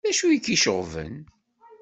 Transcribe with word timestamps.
D 0.05 0.05
acu 0.09 0.25
i 0.29 0.37
k-iceɣben? 0.39 1.15